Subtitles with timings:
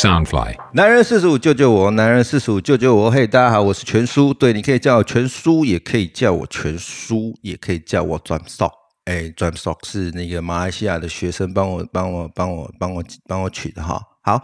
[0.00, 3.10] Soundfly，男人四十五救救我，男人四十五救救我。
[3.10, 8.70] 嘿，大家好，我是全叔，对，你可以叫我全叔，也可以叫我全叔，也可以叫我 Drum Sock。
[9.04, 14.00] 哎，Drum Sock 是那个马来西亚的学生帮我、帮我、帮我、帮我、帮我取的哈。
[14.22, 14.42] 好，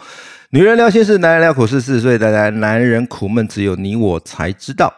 [0.51, 4.93] 女人聊心事，男人聊苦事，四十岁大家，男人苦闷，只有你我才知道。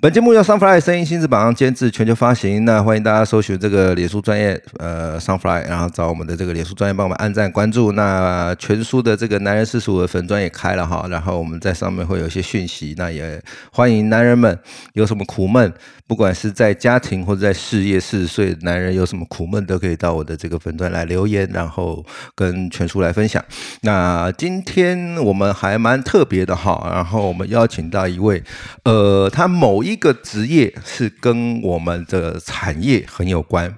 [0.00, 2.64] 本节目由 Sunfly 声音新字榜监制，全球发行。
[2.64, 7.92] 那欢迎大家搜寻这个脸书专业，呃，Sunfly，然后找我们的这个脸书专业，帮我们按赞关注。
[7.92, 12.94] 那全书的这个男人四十五的粉专也开了哈，然后我们在上面会有一些讯息。
[12.96, 14.56] 那也欢迎男人们
[14.92, 15.72] 有什么苦闷，
[16.08, 22.04] 不管是在家庭或者在事业，四十岁男人有什么苦闷，都可以到我的这个粉专来留言，然后
[22.34, 23.44] 跟全叔来分享。
[23.82, 28.42] 那今天我们还蛮特别的哈，然后我们邀请到一位，
[28.84, 33.76] 呃，他某一个职业是跟我们的产业很有关，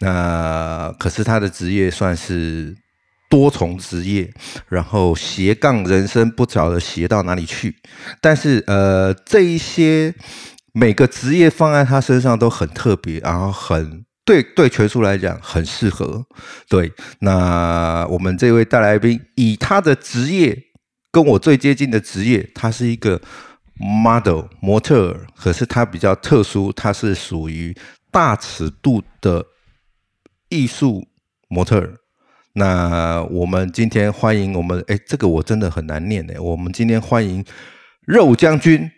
[0.00, 2.76] 那可是他的职业算是
[3.30, 4.30] 多重职业，
[4.68, 7.76] 然后斜杠人生不晓得斜到哪里去，
[8.20, 10.14] 但是呃，这一些
[10.72, 16.24] 每个职业放在他身上都很特别，然后很对对全数来讲很适合。
[16.68, 20.56] 对，那我们这位大来宾以他的职业
[21.10, 23.20] 跟我最接近的职业，他是一个。
[23.82, 27.74] model 模特儿，可是他比较特殊，它是属于
[28.10, 29.42] 大尺度的
[30.50, 31.08] 艺术
[31.48, 31.94] 模特儿。
[32.52, 36.38] 那我们今天欢迎我们，哎，这个我真的很难念哎。
[36.38, 37.42] 我们今天欢迎
[38.06, 38.90] 肉将军。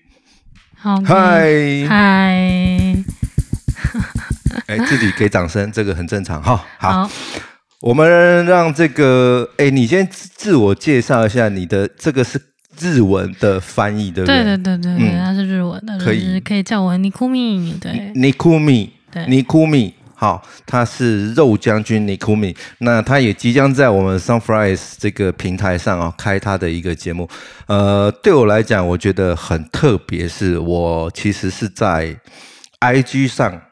[0.83, 1.87] 好，嗨。
[1.89, 2.97] 嗨，
[4.67, 6.65] 哎，自己给掌声，这个很正常哈。
[6.77, 7.09] 好，
[7.81, 12.41] 我们让这个，哎，你先自我介绍一下，你的这个是。
[12.81, 14.43] 日文的翻译对不对？
[14.43, 16.41] 对对对对，它是日文的，可以。
[16.41, 27.29] 可以叫我尼库米，对，尼库米，对，尼库米，好，他是肉将军尼库米，那他也即将在我们 Sunfries 这个平台上啊开他的一个节目，
[27.67, 32.17] 呃，对我来讲，我觉得很特别，是我其实是在
[32.79, 33.63] IG 上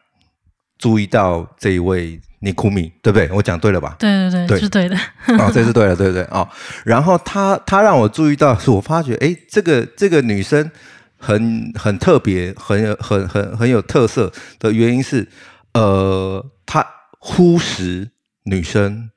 [0.77, 2.21] 注意到这一位。
[2.43, 3.31] 尼库米，对不对？
[3.33, 3.95] 我讲对了吧？
[3.99, 4.97] 对对对，是对的。
[5.39, 6.23] 哦，这是对了，对不对？
[6.31, 6.49] 哦，
[6.87, 10.71] 然后他他让我注意到，是我发觉，哎，这个这个女生
[11.19, 15.29] 很很特别，很有很很很有特色的原因是，
[15.75, 16.85] 呃，他
[17.19, 18.11] 忽时
[18.45, 19.11] 女生，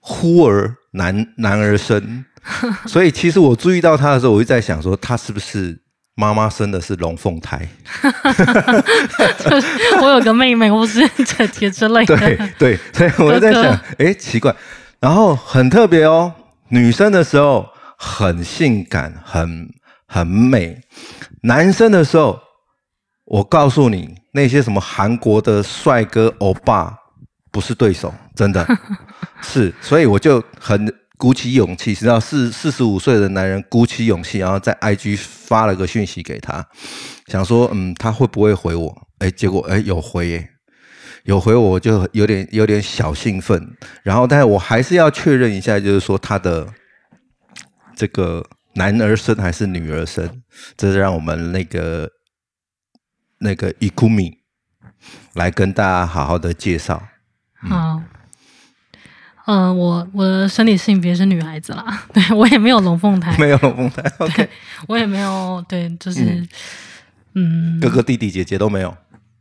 [0.00, 2.24] 忽而男男儿身，
[2.86, 5.80] 所以其实我注意到他的时候，我就在想说，他是不是？
[6.16, 7.66] 妈妈生的是龙凤胎，
[10.02, 12.14] 我有个妹妹，我是姐姐之类的。
[12.14, 14.54] 对对，所以我就在想，哎，奇怪，
[14.98, 16.30] 然后很特别哦，
[16.68, 19.70] 女生的时候很性感，很
[20.06, 20.82] 很美；
[21.42, 22.38] 男生的时候，
[23.30, 26.94] 我告诉你，那些什么韩国的帅哥欧巴
[27.52, 28.66] 不是对手，真的
[29.40, 30.92] 是，所以我就很。
[31.20, 36.66] 鼓起勇气，直到四四十五岁的男人鼓起勇气，然后在 IG 发了个讯息给他，
[37.26, 39.06] 想说，嗯，他会不会回我？
[39.18, 40.48] 哎，结果哎有回，
[41.24, 43.76] 有回我就有点有点小兴奋。
[44.02, 46.66] 然后，但是我还是要确认一下，就是说他的
[47.94, 48.42] 这个
[48.76, 50.42] 男儿身还是女儿身？
[50.74, 52.10] 这是让我们那个
[53.40, 54.38] 那个伊库米
[55.34, 57.02] 来跟大家好好的介绍。
[57.54, 58.02] 好。
[59.46, 64.48] 嗯，我我的生理性别是女孩子啦， 对我也没有龙凤胎，没有龙凤胎， OK，
[64.86, 66.46] 我也没有，对，就是，
[67.34, 68.96] 嗯，哥哥弟弟姐姐都没有，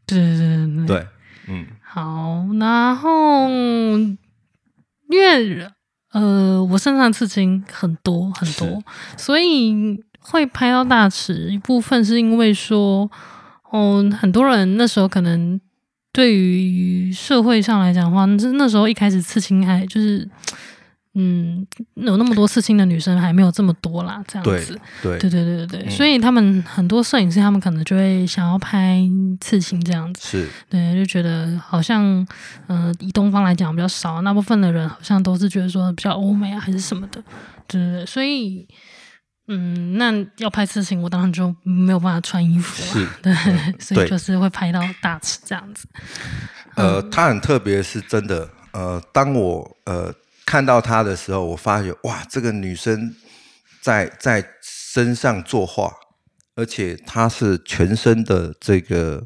[0.07, 1.07] 对对对对，
[1.47, 5.69] 嗯，好，然后因为
[6.13, 8.81] 呃，我身上刺青很多很多，
[9.15, 13.11] 所以会拍到大尺，一部分是因为说，
[13.69, 15.59] 哦，很多人那时候可能。
[16.11, 20.27] 对于社会上来讲的话，那那时候一开始刺青还就是，
[21.13, 25.29] 嗯，有那么多刺青的女生还没有这么多啦，这样子，对对。
[25.29, 28.99] 对对对对，所以他们很多摄影师他们可能就会想要拍
[29.39, 30.49] 刺青这样子，是。
[30.67, 32.27] 对，就觉得好像，
[32.65, 37.21] 呃，以东方来讲比较少，那部分的人好像都是觉得说比较欧美啊还是什么的，
[37.67, 38.67] 对对对，所以。
[39.51, 43.33] 嗯，那要拍刺青，我当然就没有办法穿衣服， 是，对，
[43.79, 45.87] 所以就是会拍到大尺这样子。
[46.75, 48.47] 呃，他很特别，是真的。
[48.73, 50.13] 呃，当我呃
[50.45, 53.15] 看到他的时候，我发觉哇，这个女生
[53.81, 55.91] 在在身上作画，
[56.55, 59.25] 而且她是全身的这个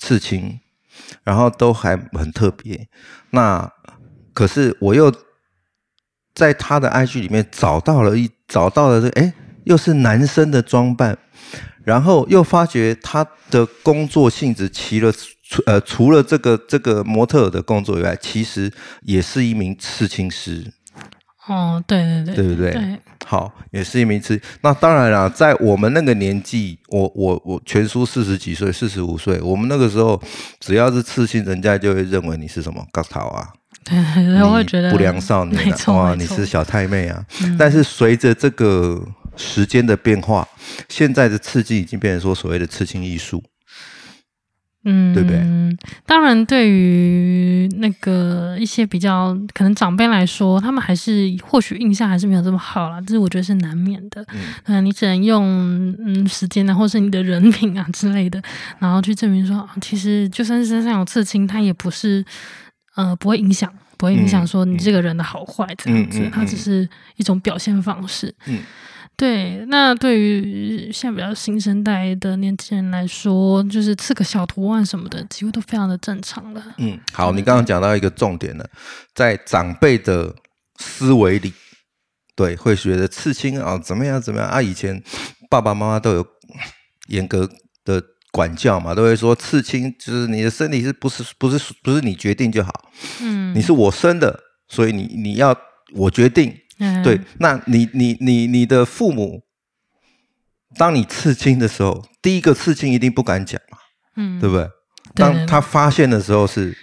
[0.00, 0.58] 刺青，
[1.22, 2.88] 然后都还很特别。
[3.30, 3.72] 那
[4.34, 5.14] 可是我又。
[6.38, 9.32] 在他的 IG 里面找到了一找到了这哎，
[9.64, 11.18] 又是男生的装扮，
[11.82, 15.12] 然后又发觉他的工作性质，除了
[15.42, 20.72] 除呃除了这个这个模特的工作以外，其实也是一名刺青师。
[21.48, 22.70] 哦，对对对，对不对？
[22.70, 24.40] 对，好，也是一名刺。
[24.60, 30.22] 那当然啦，在我们那个年纪，我我我全叔四十几岁，四十五岁，我们那个时候
[30.60, 33.48] 只要是刺青，人家就会认为你是什么高潮啊，
[34.14, 37.24] 对，我会觉得你不良少年哇，你是小太妹啊。
[37.42, 39.02] 嗯但是随着这个
[39.36, 40.46] 时间的变化，
[40.88, 43.42] 现在的刺激已经变成说所谓的刺青艺术。
[44.84, 45.38] 嗯，对不对？
[46.06, 54.24] 当然，对于那个一些比较可能长辈来说，他们还是或许印象还是没有这么好啦，这是我觉得是难免的。
[54.32, 55.44] 嗯嗯、你只能用
[55.98, 58.40] 嗯时间啊，或是你的人品啊之类的，
[58.78, 62.24] 然后去证明说，啊其实就算是身上有刺青，它也不是
[62.98, 63.72] 呃不会影响。
[63.96, 68.32] 不会影响说你这个人的好坏这样子，嗯嗯嗯它只是一种表现方式。
[68.46, 68.62] 嗯
[69.16, 76.62] 对，那对于现在比较新生代的年轻人来说，就是刺个小图案什么的，几乎都非常的正常了。
[76.76, 78.70] 嗯，好，你刚刚讲到一个重点了，
[79.16, 80.32] 在长辈的
[80.76, 81.52] 思维里，
[82.36, 84.62] 对，会觉得刺青啊、怎么样怎么样啊？
[84.62, 85.02] 以前
[85.50, 86.24] 爸爸妈妈都有
[87.08, 87.50] 严格
[87.84, 88.00] 的
[88.32, 92.72] 管教嘛，都会说刺青就是你的身体是不是不是不是你决定就好，
[93.20, 95.56] 嗯，你是我生的，所以你你要
[95.94, 96.54] 我决定。
[96.80, 99.42] 嗯对，那你你你你的父母，
[100.76, 103.78] 当你刺青的时候，第一个刺青一定不敢讲嘛，
[104.16, 104.70] 嗯，对不对？
[105.14, 106.76] 当他发现的时候是。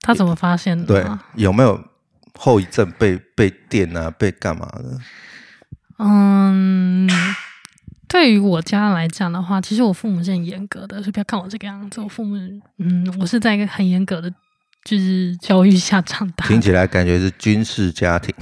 [0.00, 0.86] 他怎么发现的？
[0.86, 1.82] 对，有没有
[2.38, 4.98] 后遗症被被电啊，被干嘛的？
[5.98, 7.08] 嗯，
[8.08, 12.00] 对于我家来讲的话，其实我父母是很严格的，所以不要看我这个样子。
[12.00, 12.36] 我父母，
[12.78, 14.32] 嗯，我是在一个很严格的，
[14.84, 16.48] 就是教育下长大的。
[16.48, 18.34] 听起来感觉是军事家庭，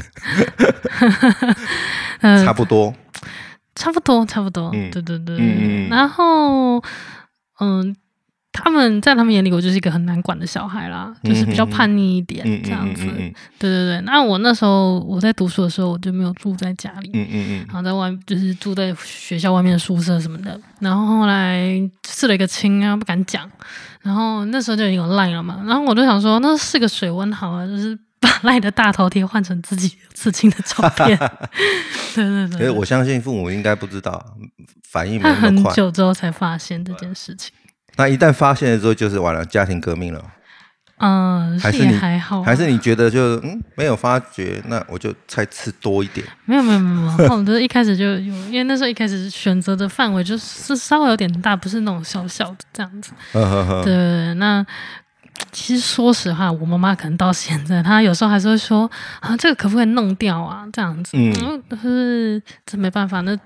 [2.20, 2.94] 嗯差不多。
[3.74, 5.36] 差不多，差不多，嗯对对对。
[5.36, 6.82] 嗯嗯嗯然后，
[7.60, 7.94] 嗯，
[8.56, 13.04] 他们在他们眼里，我就是一个很难管的小孩啦，就是比较叛逆一点嗯这样子。
[13.58, 14.00] 对对对。
[14.00, 20.58] 那我那时候我在读书的时候，我就没有住在家里，嗯嗯嗯然后在外就是住在学校外面的宿舍什么的。
[20.80, 21.68] 然后后来
[22.08, 23.48] 试了一个亲啊，不敢讲。
[24.02, 31.18] 然后那时候就已经有赖了嘛，然后我就想说，那试个水温好了，就是把赖的大头贴换成自己刺青的照片。
[32.14, 32.50] 对对嗯。
[32.50, 34.24] 对可是我相信父母应该不知道，
[34.88, 35.64] 反应没他很。
[35.74, 37.52] 久之后才发现这件事情。
[37.96, 40.22] 那一旦发现了之后，就是完了，家庭革命了。
[40.98, 46.26] 嗯，还是你还好啊，还是你觉得就嗯没有发觉，那我就再吃多一点。
[46.46, 53.12] 没有没有没有没有，我就是一开始就有，因为那时候一开始选择的范围就是稍微有点大，不是那种小小的这样子。
[53.32, 53.84] 呵呵呵。
[53.84, 54.64] 对，那
[55.52, 58.90] 其实说实话，我妈妈可能到现在，她有时候还是会说
[59.20, 60.64] 啊，这个可不可以弄掉啊？
[60.72, 63.38] 这样子，嗯嗯，可是这没办法，那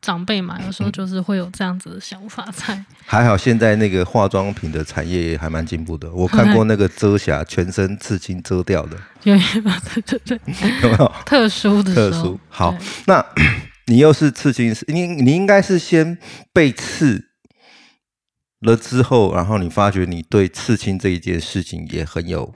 [0.00, 2.84] 长辈嘛，有时候就是会有这样子的想法在。
[3.04, 6.10] 还好现在那个化妆品的产业也还蛮进步的。
[6.12, 10.38] 我看过那个遮瑕，全身刺青遮掉的， 有对对对，
[10.82, 11.12] 有没有？
[11.26, 13.24] 特殊的，特殊好那
[13.86, 16.18] 你又是刺青师，你你应该是先
[16.52, 17.24] 被刺
[18.60, 22.54] 了之后，然后你发觉你对刺青这一件事情也很有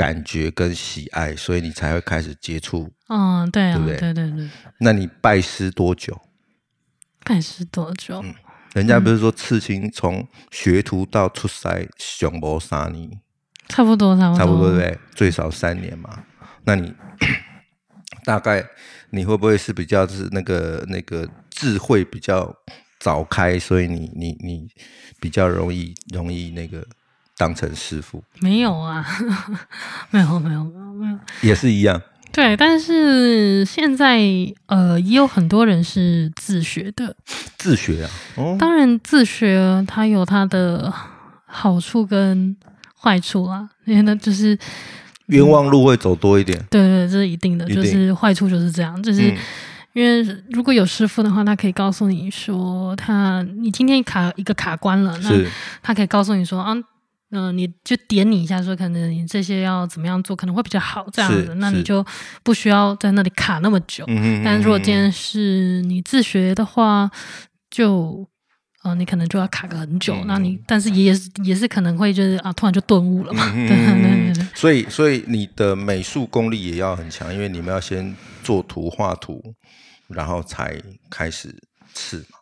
[0.00, 2.90] 感觉跟喜爱，所以你才会开始接触。
[3.08, 4.48] 嗯，对啊，对不对对对对，
[4.78, 6.18] 那你拜师多久？
[7.22, 8.22] 拜师多久？
[8.24, 8.34] 嗯
[8.72, 13.10] 人家不是说刺青从学徒到出塞熊博三年，
[13.68, 14.98] 差不多，差不多，差不多对不对？
[15.14, 16.24] 最少三年嘛。
[16.64, 16.94] 那你
[18.24, 18.64] 大概
[19.10, 22.54] 你会不会是比较是那个那个智慧比较
[23.00, 24.68] 早开，所以你你你
[25.20, 26.86] 比较容易容易那个
[27.40, 29.02] 当成师傅，没有啊，
[30.12, 31.18] 没有，没有，没有，没有。
[31.40, 31.98] 也是一样。
[32.30, 34.20] 对，但是现在
[34.66, 37.16] 呃，也有很多人是自学的。
[37.56, 40.92] 自学啊，哦，当然，自学它有它的
[41.46, 42.54] 好处跟
[43.00, 43.66] 坏处啦。
[43.86, 44.58] 因为呢，就是
[45.28, 46.58] 冤枉路会走多一点。
[46.70, 49.30] 对对，这是一定的，定就是坏处就是这样，就是。
[49.30, 49.36] 嗯
[49.92, 55.44] 因为如果有师傅的话，他可以告诉你说，他你今天卡一个卡关了，那，
[55.82, 56.72] 他可以告诉你说啊，
[57.32, 62.04] 嗯、你就点你一下，说可能你这些要怎么样做，可能会比较好，这样子，那你就
[62.42, 64.04] 不需要在那里卡那么久。
[64.08, 67.10] 嗯哼但是如果今嗯天是你自学的话，
[67.70, 68.26] 就
[68.82, 74.46] 呃，你可能就要卡个很久，嗯那你但是也是也是可能会就是啊，突然就顿悟了嘛，嗯对对对对。
[74.54, 79.54] 所以所以你的美术功力也要很强，因为你们要先做图画图，
[80.08, 81.54] 然后才开始
[81.94, 82.39] 刺嘛。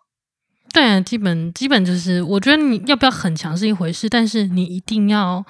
[0.73, 5.45] 对啊，基本基本就是，我觉得你要不要很强是一回事，但是你一定要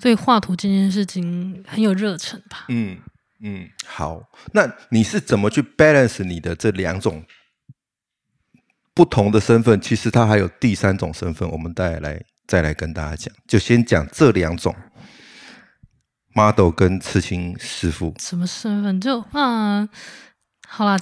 [0.00, 2.66] 对画图这件事情很有热忱吧。
[2.68, 2.98] 嗯
[3.42, 7.24] 嗯，好，那你是怎么去 balance 你的这两种
[8.92, 9.80] 不同的身份？
[9.80, 13.34] 其实它还有第三种身份，我们再来再来跟大家讲。
[13.48, 14.76] 就先讲这两种
[16.34, 18.14] ，model 跟刺青师傅？
[18.18, 19.00] 什么身份？
[19.00, 19.88] 就嗯，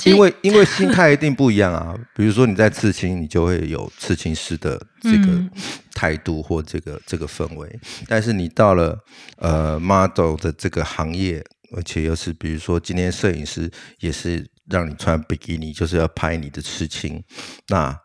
[0.05, 1.95] 因为因为心态一定不一样啊。
[2.17, 5.51] 比如说你在刺青，你就会有刺青师的这个嗯
[5.95, 8.99] 态度或这个这个氛围，但是你到了
[9.37, 11.45] 呃 model 的这个行业，
[11.77, 13.71] 而且又是比如说今天摄影师
[14.01, 17.23] 也是让你穿比基尼，就是要拍你的刺青，
[17.69, 17.97] 那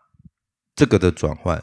[0.76, 1.62] 这个的转换。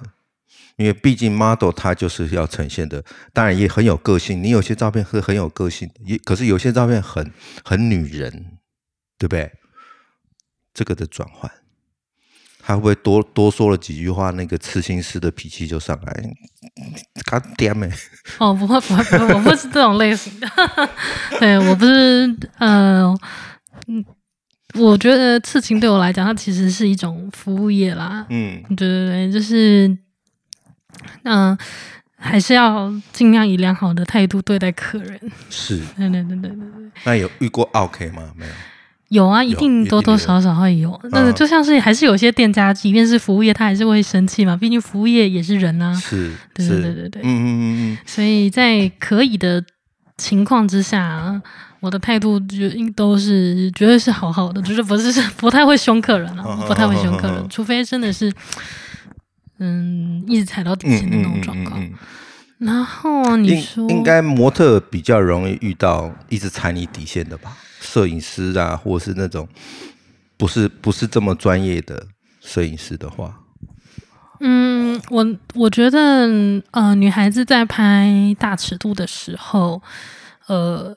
[0.77, 3.03] 因为毕竟 model 它就是要呈现的，
[3.33, 4.41] 当然也很有个性。
[4.41, 7.31] 你有些照片是很有个性，也可是有些照片很
[7.63, 8.31] 很女人，
[9.19, 9.51] 对不对？
[10.73, 11.51] 这个的转换，
[12.59, 16.33] 他会不会多多说了几句话，那个刺青师的脾气就上来？
[17.25, 17.91] 他点没？
[18.39, 20.47] 哦，不会不会不会，我不是这种类型的。
[21.39, 23.13] 对我不是呃
[23.87, 24.05] 嗯，
[24.75, 28.25] 我觉得刺青对我来讲，它其实是一种服务业啦。
[28.29, 29.97] 嗯对对对，就是
[31.23, 31.57] 嗯、
[32.15, 35.19] 还是要尽量以良好的态度对待客人。
[35.49, 35.79] 是。
[35.97, 38.31] 对对对对对对，那有遇过 OK 吗？
[38.37, 38.51] 没有。
[39.11, 40.97] 有啊，一定多多少少会有。
[41.11, 45.93] 但是嗯就像是还是有些店家，即便是服务业，他还是会生气嘛，毕竟服务业也是人啊。
[45.93, 49.61] 是，对对对对对嗯嗯嗯嗯，所以在可以的
[50.17, 51.41] 情况之下，
[51.81, 58.31] 我的态度就应都是绝对是好好的，就是不是不太会凶客人啊，不太会凶客人，除非真的是
[59.59, 61.81] 嗯一直踩到底线的那种状况。
[61.83, 61.91] 嗯
[62.61, 67.57] 然后你说应应该模特比较容易遇到一直踩你底线的吧？
[67.81, 69.45] 摄影师啊，或是那种
[70.37, 72.07] 不是不是这么专业的
[72.39, 73.41] 摄影师的话，
[74.39, 76.29] 嗯，我我觉得
[76.71, 79.81] 呃，女孩子在拍大尺度的时候，
[80.47, 80.95] 呃。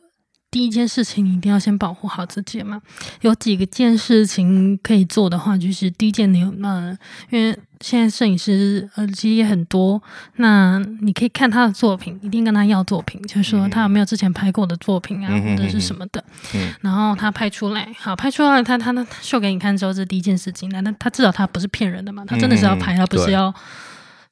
[0.54, 2.80] 第一件事情，你一定要先保护好自己嘛。
[3.22, 6.96] 有几个件事情可以做的话，就是第一件，你有那
[7.28, 10.00] 因为现在摄影师呃其实也很多，
[10.36, 16.24] 那你可以看他的作品，一定跟他要作品，就是说他有没有之前拍过的作品啊，嗯或者是什么的。
[16.54, 20.70] 嗯然后他拍出来，好拍出来，他他他秀给你看之后，这是第一件事情。
[20.70, 23.52] 那那他至少他不是骗人的嘛，他真的是要拍，嗯他不是要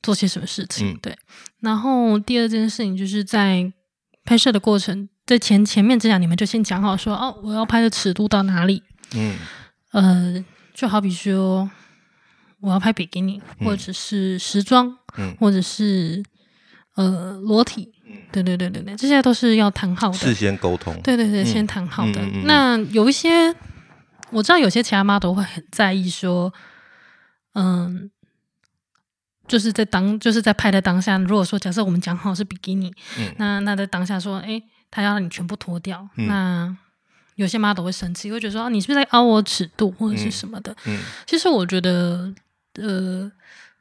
[0.00, 0.92] 做些什么事情。
[0.92, 1.18] 嗯对。
[1.58, 3.72] 然后第二件事情就是在
[4.24, 8.82] 拍摄的过程，在前前面之前，你们就先讲好说，哦，我要拍的尺度到哪里。
[9.14, 9.38] 嗯
[9.92, 11.70] 呃，就好比说，
[12.60, 16.22] 我要拍比基尼，或者是时装，嗯或者是
[16.96, 17.90] 呃裸体。
[18.30, 20.18] 对对对对对，这些都是要谈好的。
[20.18, 22.20] 事先沟通，对对对，嗯先谈好的。
[22.44, 23.54] 那有一些
[24.28, 26.52] 我知道，有些其他 model 会很在意说，
[27.54, 28.10] 嗯，
[29.48, 34.62] 就是在当就是在拍的当下，如果说假设我们讲好是比基尼，嗯那那在当下说，哎，
[34.92, 36.76] 他要你全部脱掉，嗯那
[37.36, 40.76] 有些 model 会生气，会觉得说、啊、你是不是在凹我尺度或者是什么的。
[40.84, 42.32] 嗯其实我觉得，
[42.74, 43.32] 呃，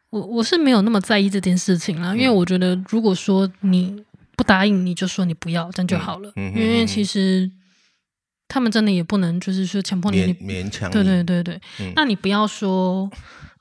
[0.10, 4.04] 我我是没有那么在意这件事情啦，因为嗯我觉得如果说你
[4.38, 6.30] 不答应，你就说你不要，这样就好了。
[6.38, 7.52] 嗯嗯因为嗯其实
[8.48, 13.12] 他们真的也不能就是说强迫你，勉强你，对对对对，嗯那你不要说。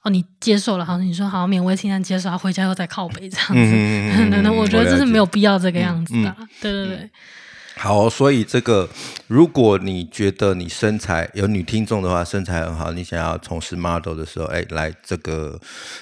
[0.03, 7.11] 哦，你接受了，好，你说好，勉为其难接受，回家又再靠北这样子，嗯嗯嗯嗯 那我觉得这是没有必要这个样子的对对对，
[7.77, 8.89] 好，所以这个，
[9.27, 15.61] 如果你觉得你身材有女听众的话，身材很好，你想要从事 model 的时候，哎，来这个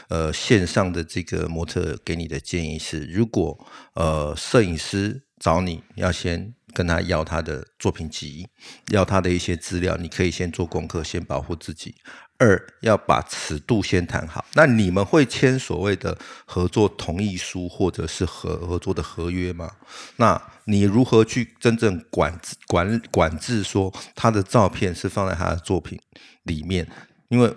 [0.09, 3.59] 呃线上的这个模特给你的建议是，如果
[3.95, 8.47] 呃摄影师找你要先跟他要他的作品集，
[8.93, 11.97] 要他的一些资料，你可以先做功课，先保护自己。
[12.39, 19.71] 二要把尺度先谈好，那你们会签所谓的合作同意书或者是合合作的合约吗？
[20.17, 26.01] 那你如何去真正管制管管制说他的照片是放在他的作品
[26.45, 26.87] 里面？
[27.29, 27.53] 因为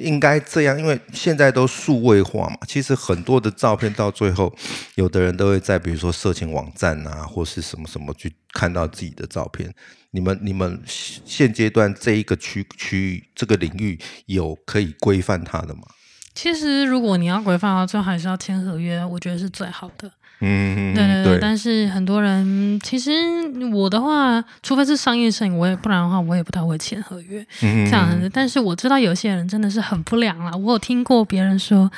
[0.00, 4.52] 应该这样，因为现在都数位化嘛，其实很多的照片到最后，
[4.94, 9.72] 有的人都会在比如说色情网站啊，或是什么什么去看到自己的照片。
[10.12, 15.82] 你们你们现阶段这一个区区域这个领域有可以规范它的吗？
[16.34, 20.10] 其实如果你要规范的话，最后还是要签合约，我觉得是最好的。
[20.40, 23.10] 嗯，对对对但是很多人其实
[23.72, 28.28] 我的话，除非是商业摄影，我也不然的话，我也不太会签合约嗯这样子。
[28.32, 31.90] 但是我知道有些人真的是很不良了，我有听过别人说。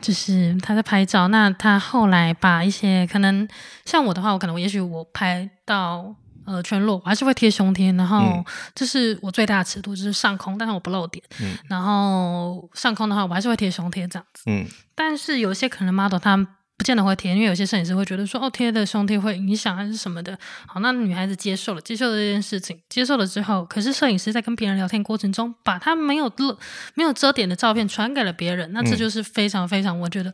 [0.00, 3.46] 就是他在拍照，那他后来把一些可能
[3.84, 6.12] 像我的话，我可能也许我拍到
[6.44, 11.22] 呃全裸，我还是会贴胸贴，然后嗯这是我最大的尺度，就是上空，但是我不露点。
[11.40, 14.42] 嗯然后上空的话，我还是会贴胸贴这样子。
[14.46, 16.36] 嗯但是有些可能 model 他
[16.76, 20.36] 不见得会贴，因为有些摄影师会觉得说，哦，贴的胸贴会影响还是什么的。
[20.66, 26.58] 好，那女孩子接受了，接受了这件事情，接受了之后，可是摄影师在跟别人聊天过程中，把他没有露、
[26.94, 30.32] 没有遮点的照片传给了别人，那这嗯就是非常非常，我觉得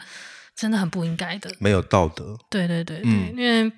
[0.56, 1.50] 真的很不应该的。
[1.58, 2.38] 没有道德。
[2.48, 3.70] 对对对对，嗯因为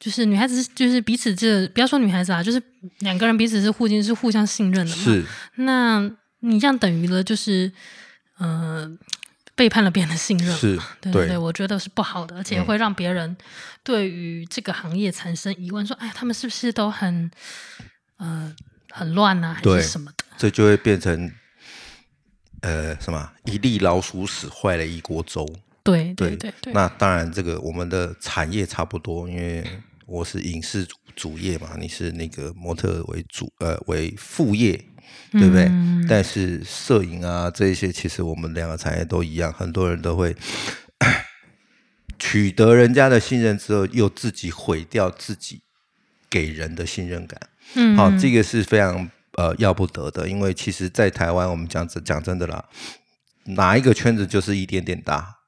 [0.00, 2.60] 就是女孩子是就是彼此这不要说女孩子啊，就是
[2.98, 5.02] 两个人彼此是互相是互相信任的嘛。
[5.02, 5.24] 是
[5.56, 7.72] 那你这样等于了就是
[8.38, 8.86] 呃
[9.56, 10.56] 背叛了别人的信任。
[10.56, 13.36] 是，对对对，我觉得是不好的，而且会让别人
[13.82, 17.28] 对于这个行业产生疑问，说，哎，他们是不是都很
[18.18, 18.54] 呃
[18.90, 20.24] 很乱啊，还是什么的？
[20.36, 21.32] 这就会变成
[22.60, 25.44] 呃什么一粒老鼠屎坏了一锅粥。
[25.82, 29.64] 对对对对对，那当然，这个我们的产业差不多，因为
[30.04, 34.84] 我是影视主主业嘛，你是那个模特为主呃为副业，
[35.32, 35.64] 对不对？
[35.64, 40.36] 嗯但是摄影啊这一些，其实我们两个产业都一样，很多人都会
[42.18, 45.62] 取得人家的信任之后，又自己毁掉自己
[46.30, 47.40] 给人的信任感。
[47.74, 52.64] 嗯，好、这个是非常呃要不得的，因为其实，在台湾，我们讲真讲真的啦，
[53.46, 55.38] 哪一个圈子就是一点点大，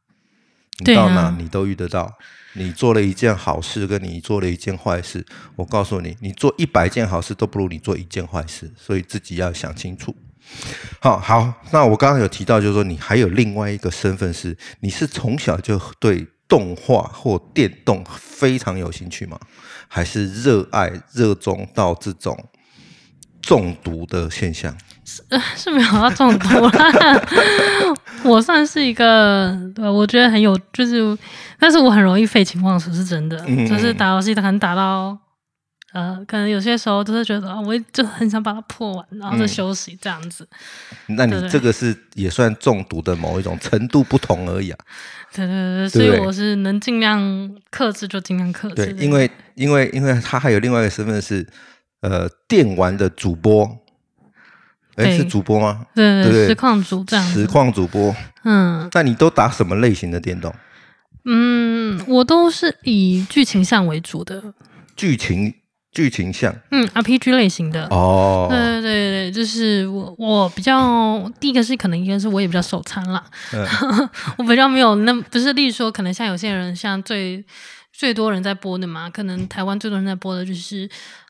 [0.85, 2.19] 你到哪你都遇得到。
[2.59, 5.25] 你做了一件好事，跟你做了一件坏事，
[5.57, 10.15] 我告诉你，你做一百件好事都不如你做一件坏事，所以自己要想清楚。
[11.01, 19.39] 好好，那我刚刚有提到，就是说你还有另外一个身份是，你是从小就对动画或电动非常有兴趣吗？
[19.87, 22.49] 还是热爱、热衷到这种
[23.43, 24.77] 中毒的现象？
[25.09, 25.23] 是
[25.57, 27.23] 是没有到中毒啦。
[28.25, 31.17] 我算是一个，对，我觉得很有，就是，
[31.59, 33.43] 但是我很容易废寝忘食，是真的。
[33.47, 35.17] 嗯就是打游戏，可能打到，
[35.95, 40.47] 呃，可能有些时候就是觉得，啊我就很想把它破完，然后再休息这样子。
[41.07, 44.79] 那你这个是也算中毒的某一种程度不同而已啊。
[45.33, 48.75] 对对对，所以我是能尽量克制就尽量克制。
[48.75, 51.47] 对，因为因为因为他还有另外一个身份是
[52.01, 53.79] 呃电玩的主播，
[55.05, 55.87] 哎是主播吗？
[55.95, 57.47] 对对实况主这样实。
[57.47, 58.15] 况主播。
[58.45, 60.55] 嗯那你都打什么类型的电动？
[61.25, 64.55] 嗯，我都是以剧情向为主的，
[64.97, 65.53] 剧情
[65.93, 67.87] 剧情向嗯，RPG 类型的。
[67.91, 73.67] 哦，对对对对，就是我我比较第一个是可能应该是我也比较手残啦，嗯
[74.39, 77.45] 我比较没有那不是，例如说可能像有些人像最
[77.93, 80.89] 最多人在播的嘛，可能台湾最多人在播的就是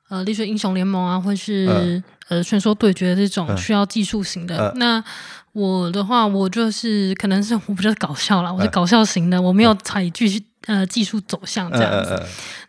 [0.08, 2.04] 呃，例如说英雄联盟啊，或是、嗯。
[2.28, 3.56] 呃传说对决这种嗯。
[3.56, 4.70] 需要技术型的。
[4.74, 4.78] 嗯。
[4.78, 5.02] 那
[5.52, 8.70] 我的话，我就是可能是 我比较搞笑啦，我是嗯。
[8.70, 12.22] 搞笑型的，我没有采继续呃技术走向这样子。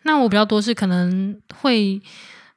[0.04, 2.00] 那我比较多是可能会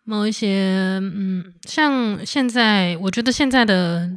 [0.06, 4.10] 某一些，嗯，像现在我觉得现在的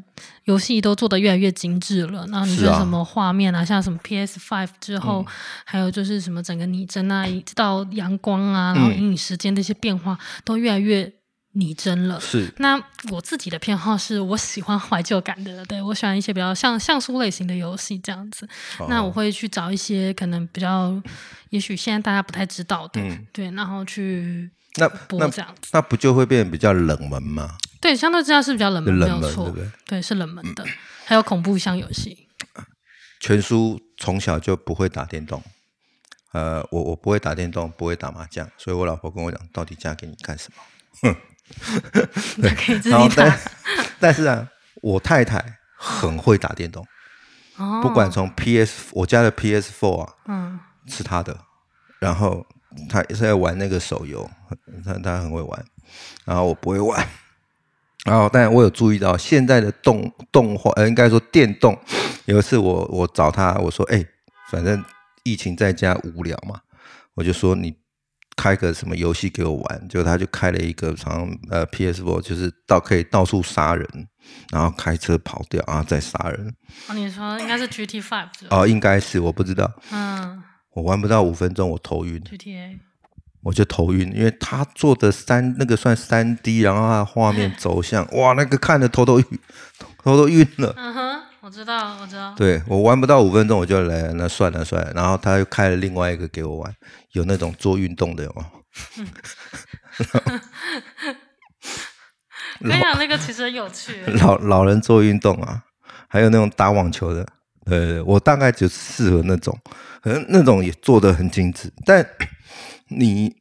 [0.44, 2.26] 游戏都做的越来越精致了。
[2.26, 5.32] 然后你说什么画面啊，像什么 PS Five 之后，嗯
[5.64, 11.12] 还有就是什么整个拟真啊，一直到阳光啊，然后嗯阴影时间的一些变化都越来越
[11.52, 12.20] 拟真了。
[12.20, 12.76] 是那
[13.12, 18.48] 我自己的偏好是我喜欢怀旧感的，对我喜欢一些比较像像素类型的游戏这样子。
[18.88, 21.00] 那我哦会去找一些可能比较，
[21.50, 25.70] 也许现在大家不太知道的，嗯对，然后去那那播这样子。
[25.72, 27.56] 那不就会变得比较冷门吗？
[27.80, 29.70] 对，相对之下是比较冷门，没冷门对有错不，对？
[29.86, 30.64] 对，是冷门的。
[31.04, 32.26] 还有恐怖箱游戏，
[33.20, 35.42] 全叔从小就不会打电动，
[36.32, 40.50] 呃，我我不会打电动，不会打麻将，所以我老婆跟我讲，到底嫁给你干什
[41.02, 41.14] 么？
[42.36, 43.38] 你可以自 然后己但。
[44.00, 44.48] 但是啊，
[44.82, 46.84] 我太太很会打电动，
[47.56, 50.58] 哦，不管从 PS 我家的 PS Four 啊嗯
[50.88, 51.38] 是她的，
[52.00, 52.44] 然后
[52.88, 54.28] 她是在玩那个手游，
[54.84, 55.64] 他他很会玩，
[56.24, 57.06] 然后我不会玩。
[58.04, 61.76] 然后，但我有注意到现在的动动画，呃，应该说电动。
[62.26, 64.04] 有一次我我找他，我说：“哎、
[64.48, 64.84] 反正
[65.24, 66.60] 疫情在家无聊嘛，
[67.14, 67.74] 我就说你
[68.36, 73.88] 开个什么游戏给我玩。”结果他就开了一个，好像呃 PS4，就是到可以到处杀人，
[74.52, 76.54] 然后开车跑掉，然后再杀人。
[76.88, 78.28] 哦，你说应该是 GT Five？
[78.50, 80.40] 哦，应该是我不知道，嗯
[80.76, 82.20] 我玩不到五分钟，我头晕。
[82.20, 82.78] ，GTA，
[83.42, 89.26] 我就头晕，因为他做的三那个算三 D，然后他的画面 走向，哇，那个看的头都晕，
[90.04, 90.74] 头都晕了。
[90.76, 92.34] 嗯哼，我知道，我知道。
[92.36, 94.92] 对我玩不到五分钟，我就来，那算了算了。
[94.94, 96.74] 然后他又开了另外一个给我玩，
[97.12, 98.44] 有那种做运动的哦
[102.60, 104.02] 没有 我跟你讲，那个其实很有趣。
[104.20, 105.62] 老老人做运动啊，
[106.08, 107.26] 还有那种打网球的，
[107.66, 109.56] 呃，我大概就适合那种，
[110.00, 112.06] 可能那种也做的很精致，但
[112.88, 113.36] 你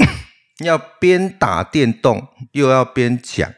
[0.64, 3.52] 要边打电动又要边讲，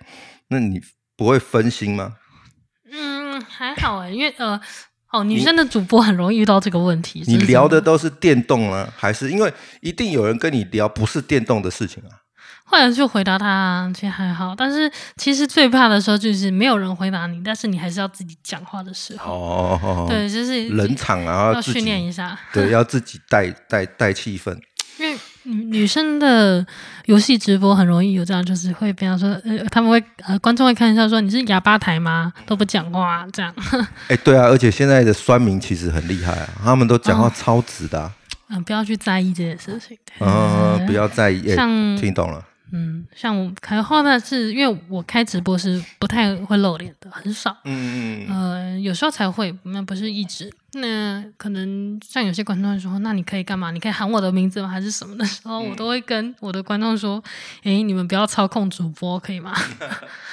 [0.49, 0.81] 那你
[1.17, 2.17] 不会分心吗？
[2.91, 4.61] 嗯，还好哎，因为呃，
[5.13, 7.23] 哦，女生的主播很容易遇到这个问题。
[7.27, 12.25] 你就是聊的都是电动啊，还是因为一定有人跟你聊不是电动的事情啊？
[12.71, 14.55] 后来就回答他，其实还好。
[14.55, 19.33] 但是其实最怕的时候就是没有人回答你，但是你还是要自己讲话的时候。
[19.33, 22.39] 哦，对，就是冷场啊，要训练一下。
[22.53, 24.55] 对， 要自己带带带气氛。
[24.99, 26.67] 因为女女生的
[27.07, 32.33] 游戏直播很容易有这样，就是会比方说，呃，他们会呃，观众会看一下说你是哑巴台吗？
[32.45, 33.55] 都不讲话这样。
[34.09, 38.13] 哎，对啊，而且现在的酸民其实很厉害啊，他们都讲话超直的。
[38.51, 39.97] 嗯，不要去在意这件事情。
[40.19, 41.55] 嗯，不要在意。
[41.55, 42.45] 像听懂了。
[42.73, 47.57] 嗯，像我开后呢，是因为我开直播是不太会露脸的，很少。
[47.65, 48.75] 嗯嗯嗯。
[48.75, 50.53] 呃，有时候才会，那不是一直。
[50.75, 53.71] 那可能像有些观众说，那你可以干嘛？
[53.71, 54.69] 你可以喊我的名字吗？
[54.69, 57.23] 还是什么的时候，我都会跟我的观众说
[57.65, 59.55] ：“哎，你们不要操控主播，可以吗？”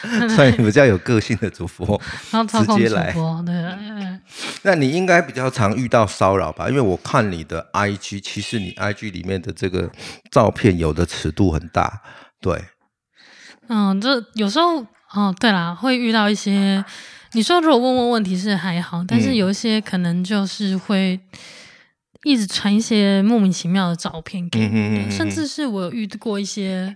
[0.35, 1.99] 所以比较有个性的主播，
[2.31, 3.55] 然后操控主播，对。
[4.63, 6.67] 那你应该比较常遇到骚扰吧？
[6.67, 9.89] 因为我看你的 IG，其实你 IG 里面的这个
[10.29, 12.01] 照片有的尺度很大。
[12.45, 12.63] 对，
[13.69, 16.85] 嗯，这有时候哦，对啦，会遇到一些。
[17.31, 21.19] 你说如果问问问题是还好，但是有一些可能就是会
[22.23, 26.95] 一直传一些莫名其妙的照片给你，甚至是我有遇过一些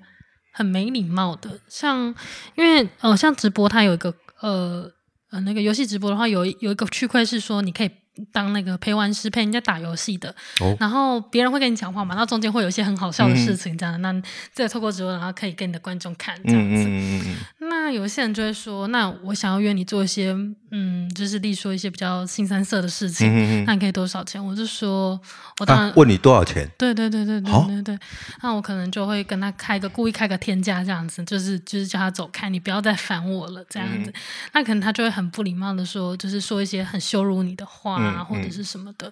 [0.54, 2.14] 很没礼貌的，像
[2.56, 4.88] 因为呃，像直播它有一个呃
[5.32, 7.90] 呃那个游戏直播的话，有有一个区块是说你可以。
[8.32, 10.34] 当那个陪玩师陪人家打游戏的，
[10.80, 14.14] 然后别人会跟你讲话嘛，那中间会有一些很好笑的事情，这样，那
[14.54, 17.36] 这个透过直播，然后可以给你的观众看这样子。
[17.60, 20.36] 那有些人就会说，那我想要约你做一些，
[20.72, 24.44] 嗯，就是例如说一些比较新三色的事情，那你可以多少钱？
[24.44, 25.20] 我就说，
[25.60, 26.70] 我当然问你多少钱？
[26.78, 28.00] 对对对对对对对，
[28.42, 34.12] 那我可能就会跟他开个故意开个天价这样子，就是就是叫他走开，你不要再烦我了这样子。
[34.54, 38.09] 那可能他就会很不礼貌的说，就是说一些很羞辱你的话。
[38.10, 39.12] 啊，或者是什么的，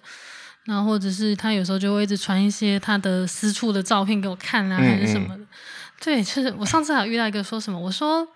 [0.64, 5.44] 然后或者是他有时候就会一直传一些他的私处的照片给我看啊，还是什么的。
[6.02, 8.26] 对，就是我上次还遇到一个说什么，我说。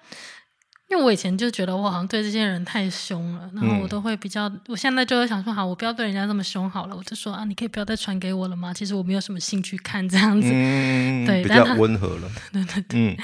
[0.91, 8.75] 因为我以前就觉得我好像对这些人太凶了，然后我都会比较，我现在就会想说，好，我不要对人家这么凶好了，我就说啊，你可以不要再传给我了吗？
[8.75, 10.49] 其实我没有什么兴趣看这样子，
[11.25, 13.17] 对，比较温和了，对对对，嗯，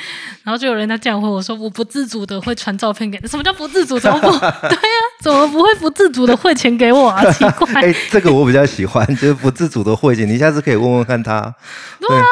[0.45, 4.01] 然后就有人在这样回我说，我不自主的会传照片给，什么叫不自主？
[4.01, 4.31] 怎么不？
[4.41, 7.25] 对呀，怎么不会不自主的汇钱给我啊？
[7.33, 11.55] 奇怪， 哎，这个我比较喜欢，就是不自主的汇钱，你下次可以问问看他。
[12.01, 12.25] 对啊，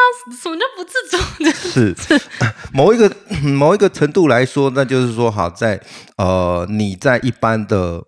[0.43, 1.17] 什么叫不自主？
[1.71, 2.21] 是
[2.73, 3.11] 某一个
[3.43, 5.27] 某一个程度来说，那就是说。
[5.27, 5.79] 好在，
[6.17, 8.03] 呃，你在一般的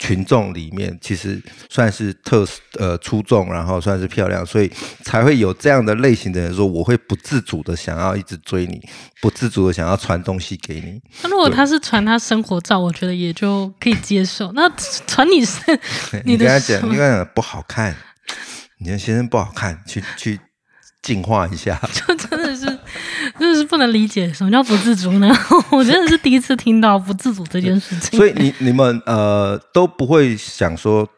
[0.00, 2.44] 群众里面，其实算是特
[2.78, 4.68] 呃出众，然后算是漂亮，所以
[5.04, 8.80] 才会有这样的类型的人说，我会不自主的想要一直追你，
[9.20, 11.00] 不自主的想要传东西给你。
[11.22, 14.50] 那如果他是传他生活照，我觉得也就可以接受。
[14.52, 14.68] 那
[15.06, 15.60] 传你是
[16.24, 17.94] 你跟他讲，你跟他讲不好看，
[18.78, 20.40] 你的先生不好看，去去。
[21.02, 22.69] 净化一下， 就真的是，
[23.40, 25.34] 真的是不能理解什么叫不自主呢？
[25.72, 28.18] 我真的是第一次听到不自主这件事情。
[28.18, 31.08] 所以你你们呃都不会想说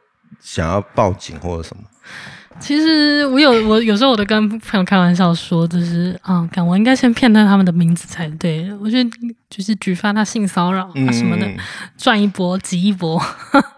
[0.41, 1.83] 想要报警或者什么？
[2.61, 8.73] 其实我有我有时候我都跟朋友开玩笑说，就是啊，看我应该先骗他他们的名字才对。
[8.75, 9.11] 我觉得
[9.51, 11.51] 就是举发他性骚扰啊什么的，
[11.99, 13.21] 赚一波挤一波，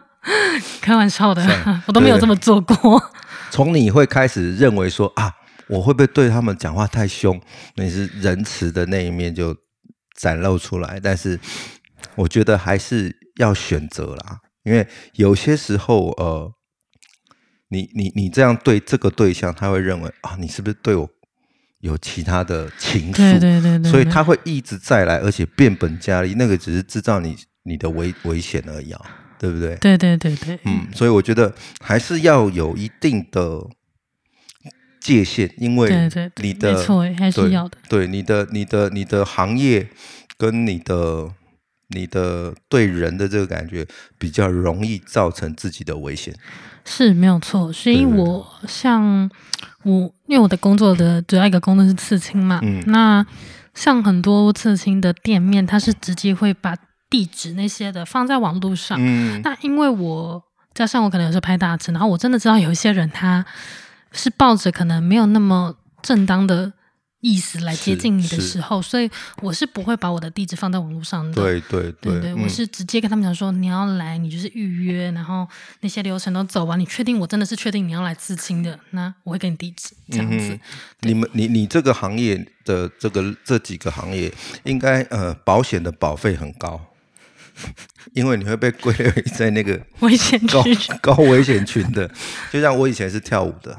[0.82, 1.42] 开玩笑的，
[1.86, 3.02] 我都没有这么做过。
[3.50, 5.32] 从你会开始认为说啊。
[5.68, 7.40] 我会不会对他们讲话太凶？
[7.76, 9.56] 那是仁慈的那一面就
[10.16, 11.40] 展露出来，但是
[12.14, 16.52] 我觉得还是要选择啦，因为有些时候，呃，
[17.68, 21.08] 你你你这样对这个对象，他会认为啊，你是不是对我
[21.80, 23.16] 有其他的情愫？
[23.16, 29.00] 对对对对，所以他会一直再来，而且变本加厉，那个只是制造你你的危危险而已啊，
[29.38, 29.74] 对不对？
[29.76, 33.66] 对对对对，嗯，所以我觉得还是要有一定的。
[35.04, 35.90] 界限，因为
[36.36, 37.76] 你的没错，还是要的。
[37.90, 39.86] 对你的、你的、你的行业
[40.38, 41.30] 跟你的、
[41.88, 43.86] 你的对人的这个感觉，
[44.16, 46.34] 比较容易造成自己的危险。
[46.86, 49.30] 是没有错，所以我像
[49.82, 52.60] 我，因为我的工作的主要一个工作是刺青嘛。
[52.62, 52.82] 嗯。
[52.86, 53.26] 那
[53.74, 56.74] 像很多刺青的店面，它是直接会把
[57.10, 58.96] 地址那些的放在网络上。
[58.98, 59.42] 嗯。
[59.44, 63.44] 那因为我加上我可能有时候拍大尺，然后我真的知道有一些人他。
[64.14, 66.72] 是抱着可能没有那么正当的
[67.20, 71.32] 意思来接近你的时候，所以我是不会把我的地址放在网络上的。
[71.32, 75.48] 对对对对，我是直接跟他们讲说，你要来，你就是预约，然后
[75.80, 80.60] 那些流程都走完，你确定我真的是确定你要来自清的，那我会给你地址这样子。
[81.00, 84.30] 你们你你这个行业的这个这几个行业，
[84.64, 86.78] 应该呃保险的保费很高，
[88.12, 90.62] 因为你会被归类在那个 危险高
[91.00, 92.10] 高危险群的，
[92.52, 93.74] 就像我以前是跳舞的。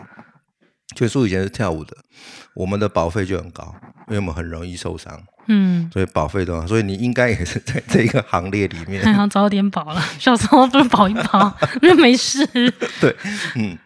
[0.95, 1.95] 全叔以前是跳舞的，
[2.55, 3.75] 我们的保费就很高，
[4.07, 12.45] 因为我们很容易受伤，嗯，所以保费都，所以你应该也是在这个行列里面， 还要早点保了，小时候不是保一保， 那没事。
[13.01, 13.15] 对，
[13.55, 13.77] 嗯，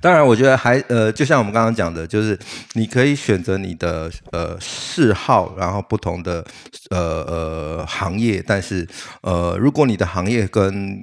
[0.00, 2.38] 当然，我觉得还呃，就像我们刚刚讲的，就是
[2.72, 6.44] 你可以选择你的呃嗜好，然后不同的
[6.90, 8.86] 呃呃行业，但是
[9.22, 10.98] 呃，如果你的行业跟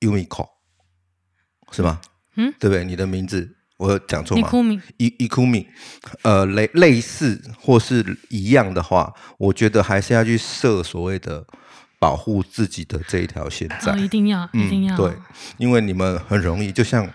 [0.00, 0.46] Umico
[1.72, 2.00] 是吗？
[2.36, 2.84] 嗯，对不对？
[2.84, 4.48] 你的名字我有讲错吗？
[4.98, 5.66] 伊伊库米，
[6.22, 11.44] 呃，类类似或是一样的话，我觉得还是要去设所谓的
[11.98, 13.92] 保护自己的这一条线在。
[13.92, 15.12] 哦，一定要，一定要，嗯，对，
[15.58, 17.08] 因为你们很容易，就像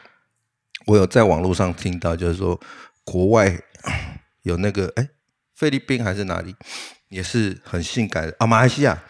[0.86, 2.60] 我有在网络上听到，就是说
[3.06, 3.60] 国外
[4.44, 5.10] 有那个哎，
[5.56, 6.56] 菲律宾还是哪里，
[7.10, 9.04] 也是很性感的啊，马来西亚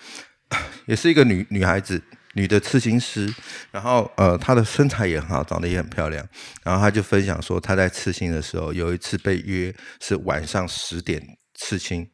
[0.85, 3.33] 也是一个女女孩子，女的刺青师，
[3.71, 6.27] 然后呃，她的身材也很好，长得也很漂亮，
[6.63, 12.09] 然后她就分享说，她在刺青的时候，有一次被约是晚上十点刺青，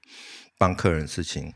[0.57, 1.53] 帮客人刺青。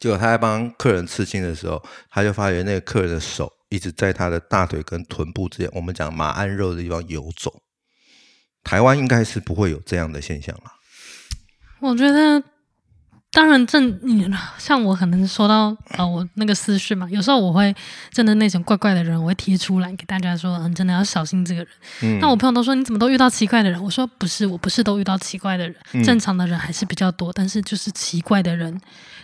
[0.00, 7.62] 结果她在帮客人刺青的时候，她就发觉那个客人的手一直在她的大腿跟臀部之间，我们讲马鞍肉的地方游走。
[8.64, 10.72] 台湾应该是不会有这样的现象啦。
[11.80, 12.42] 我觉得，
[13.30, 17.74] 当然正你像我可能说到呃我那个私讯嘛，有时候我会
[18.10, 21.68] 真的那种怪怪的人，我会贴出来给大家说，嗯，真的要小心这个人。
[22.02, 23.82] 嗯那我朋友都说你怎么都遇到奇怪的人？
[23.84, 28.80] 我说不是，我不是都遇到奇怪的人，嗯正常的人还是比较多，但是就是奇怪的人，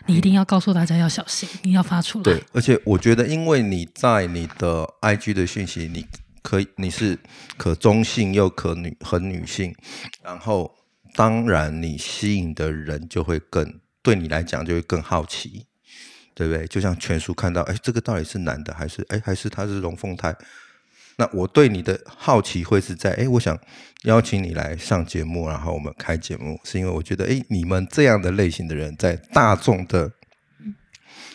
[0.06, 2.24] 你一定要告诉大家要小心，你要发出来。
[2.24, 6.06] 对，而且我觉得，因为你在你的 IG 的讯息，你
[6.42, 7.18] 可以你是
[7.56, 9.74] 可中性又可女很女性，
[10.22, 10.70] 然后
[11.14, 15.66] 当然你吸引的人就会更对你来讲就会更好奇，
[16.34, 16.64] 对不对？
[16.68, 20.36] 就像全叔看到，哎，这个到底是男的还是哎还是他是龙凤胎？
[21.16, 23.58] 那我对你的好奇会是在，哎，我想
[24.02, 30.12] 邀请你来上节目，然后我们开节目，是因为我觉得，哎，你们这样的类型的人在大众的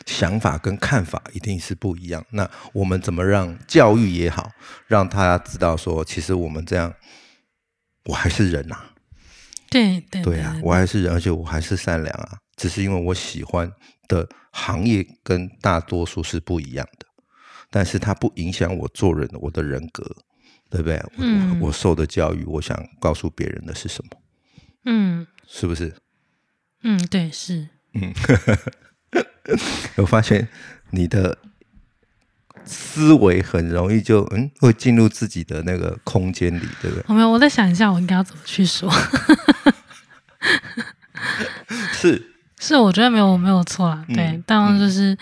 [0.05, 2.25] 想法跟看法一定是不一样。
[2.31, 4.51] 那我们怎么让教育也好，
[4.85, 6.93] 让他知道说，其实我们这样，
[8.03, 8.77] 我还是人呐、
[9.69, 13.71] 对对对啊，我还是人，而且我还是善良啊，只是因为我喜欢
[14.09, 17.05] 的行业跟大多数是不一样的，
[17.71, 20.03] 但是它不影响我做人的我的人格，
[20.69, 21.01] 对不对？
[21.61, 24.11] 我我受的教育，我想告诉别人的是什么？
[24.85, 25.95] 嗯是不是？
[26.83, 27.69] 嗯，对是。
[27.93, 28.13] 嗯
[29.95, 30.47] 我发现
[30.91, 31.37] 你的
[32.65, 37.03] 思维很容易就嗯会进入自己的那个空间里，对不对？
[37.07, 38.91] 我没有，我在想一下，我应该要怎么去说。
[41.93, 44.05] 是，是，我觉得没有没有错啦。
[44.13, 45.17] 对，嗯当然就是、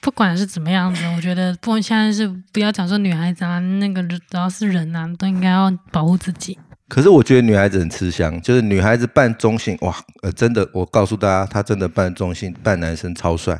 [0.00, 6.58] 不管是怎么样子，我觉得不现在是不要讲说女孩子啊，那个只要是人啊，都应该要保护自己。
[6.86, 13.58] 可是我觉得女孩子很吃香，就是女孩子扮中性，哇，呃，真的，我告诉大家，她真的扮中性，扮男生超帅。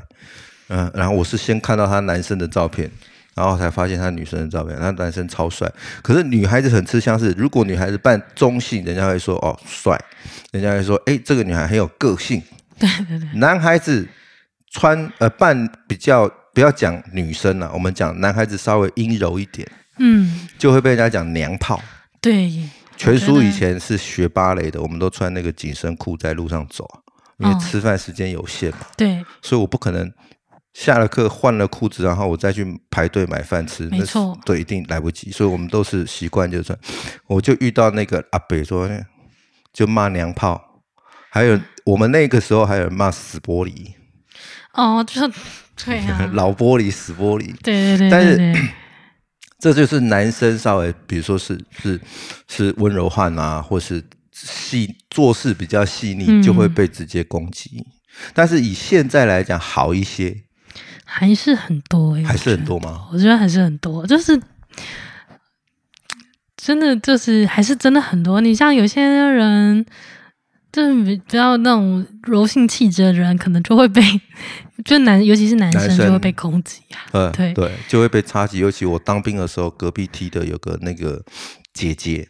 [0.69, 2.91] 嗯、然后我是先看到她男生的照片，
[3.35, 5.71] 然后才发现她女生的照片，他男生超帅。
[6.03, 9.99] 可是女孩子很吃香是，如果女孩子扮中性，人家会说哦帅，
[10.53, 12.43] 人家会说哎这个女孩很有个性。
[12.79, 14.09] 对对对，男孩子
[14.71, 21.81] 穿呃扮比较不要讲女生了，我们讲男孩子稍微阴柔一点，嗯，就会被人家讲娘炮。
[22.21, 22.51] 对，
[22.97, 26.89] 全叔以前是学芭蕾的，我们都穿那个紧身裤在路上走，
[27.39, 30.11] 因为哦吃饭时间有限嘛，对，所以我不可能
[30.73, 35.31] 下了课换了裤子，然后我再去排队买饭吃，没错对，一定来不及。
[35.31, 36.77] 所以我们都是习惯就穿。
[37.27, 38.89] 我就遇到那个阿北说，
[39.73, 40.74] 就骂娘炮，
[41.35, 43.93] 还有我们那个时候还有人骂死玻璃，
[44.73, 45.41] 哦，就是
[45.85, 47.53] 对啊， 老玻璃、死玻璃。
[47.61, 48.55] 对对对但是
[49.59, 52.01] 这就是男生稍微，比如说是是
[52.47, 57.85] 是温柔汉啊，或是细做事比较细腻，嗯就会被直接攻击。
[58.33, 60.45] 但是以现在来讲，好一些，
[61.05, 63.09] 还是很多哎、还是很多吗？
[63.13, 64.41] 我觉得还是很多，就是
[66.57, 68.41] 真的就是还是真的很多。
[68.41, 69.85] 你像有些人，
[70.75, 74.03] 就是比较那种柔性气质的人，可能就会被，
[74.85, 76.99] 就男尤其是男生男生就会被攻击啊。
[77.13, 78.59] 呃，对对，就会被插旗。
[78.59, 81.25] 尤其我当兵的时候，隔壁梯的有个那个
[81.73, 82.29] 姐姐，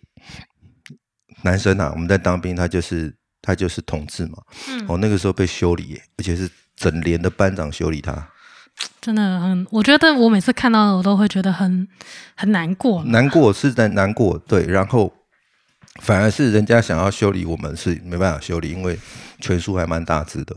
[1.43, 4.35] 男生啊，我们在当兵，他就是他就是同志嘛。
[4.69, 8.29] 嗯哦，那个时候被修理，而且是整连的班长修理他，
[9.01, 11.89] 真的很，我觉得我每次看到我都会觉得很
[12.37, 13.03] 很难过。
[13.05, 15.11] 难过是在难过，对，然后
[16.03, 18.99] 反而是人家想要修理我们是没办法修理，因为
[19.41, 20.57] 拳术还蛮大只的。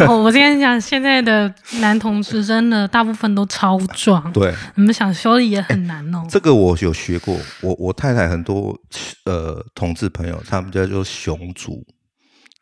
[0.06, 6.22] 哦，我今天讲现在的男同志真的大部分都超壮，对，你们想修理也很难哦。
[6.28, 8.78] 这个我有学过，我我太太很多
[9.24, 11.82] 呃同志朋友，他们叫做熊族，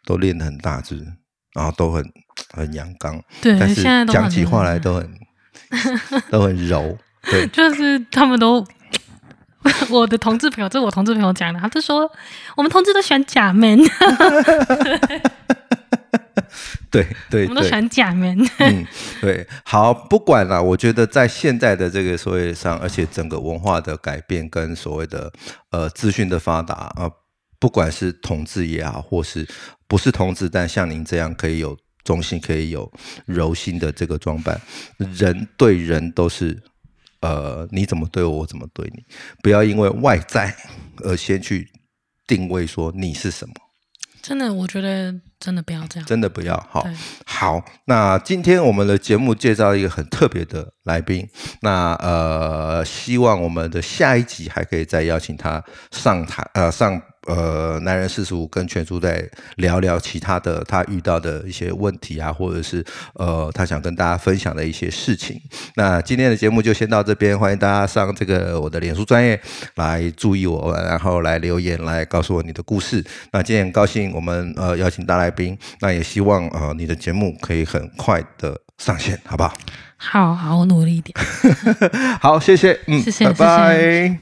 [0.07, 0.97] 都练得很大只，
[1.55, 2.05] 然后都很
[2.55, 5.11] 很阳刚，对，但是讲起话来都很
[6.31, 8.65] 都很柔，对， 就是他们都，
[9.91, 12.11] 我的同志朋友，这是我同志朋友讲的，他就说
[12.57, 13.79] 我们同志都喜欢假 man，
[16.91, 18.39] 对对对，我们都喜欢假 man。
[18.59, 18.87] 嗯，
[19.21, 25.31] 对，好，不管了，我觉得在现在的这个社会上，而且整个文化的改变跟所谓的
[25.71, 27.13] 呃资讯的发达啊、呃
[27.59, 29.47] 不管是同志也好，或是
[29.87, 32.91] 不是同志，但像您这样可以有中性、可以有
[33.27, 34.59] 柔性的这个装扮，
[34.97, 36.59] 人对人都是。
[37.21, 39.05] 呃，你怎么对我，我怎么对你，
[39.43, 40.55] 不要因为外在
[40.99, 41.71] 而先去
[42.27, 43.55] 定位说你是什么。
[44.23, 46.07] 真的，我觉得真的不要这样。
[46.07, 46.87] 真的不要好。
[47.25, 51.27] 好，那今天我们的节目介绍一个很特别的来宾，
[51.63, 65.41] 那呃，希望我们的下一集还可以再邀请他上台，呃，上呃男人四十五跟全叔在聊聊其他的他遇到的一些问题啊，或者是呃他想跟大家分享的一些事情。
[65.77, 69.41] 那今天的节目就先到这边，欢迎大家上这个我的脸书专业
[69.77, 73.05] 来注意我，然后来留言来告诉我你的故事。
[73.33, 79.53] 那今天很高兴我们呃邀请大来宾，那也希望呃你的节目可以很快的上线，好不好？
[79.99, 81.15] 好好，我努力一点。
[82.19, 84.19] 好，谢谢，嗯，谢谢拜拜。